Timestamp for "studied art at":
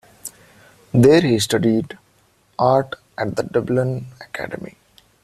1.37-3.35